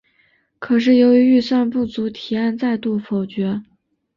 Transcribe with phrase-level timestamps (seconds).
[0.57, 3.61] 可是由于预算不足提案再度否决。